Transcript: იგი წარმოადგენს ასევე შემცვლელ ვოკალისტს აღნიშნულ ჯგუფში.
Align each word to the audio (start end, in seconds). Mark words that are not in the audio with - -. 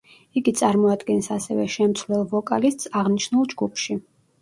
იგი 0.39 0.53
წარმოადგენს 0.61 1.29
ასევე 1.37 1.67
შემცვლელ 1.75 2.27
ვოკალისტს 2.35 2.93
აღნიშნულ 3.05 3.51
ჯგუფში. 3.57 4.05